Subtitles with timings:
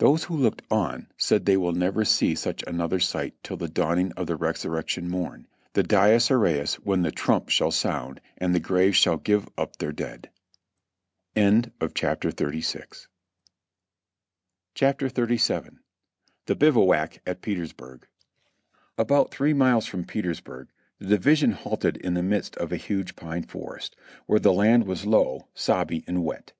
[0.00, 3.70] Those who looked on said that they will never see such another sight till the
[3.70, 8.60] dawning of the resurrection morn, the Dies Iraes when the trump shall sound and the
[8.60, 10.28] graves shall give up their dead.
[11.34, 11.62] i
[11.94, 12.30] CHAPTER
[15.08, 15.70] XXXVII.
[16.44, 18.06] THE BIVOUAC AT PETERSBURG.
[18.98, 20.68] About three miles from Petersburg
[20.98, 23.96] the division halted in the midst of a huge pine forest,
[24.26, 26.52] where the land was low, sobby and wet.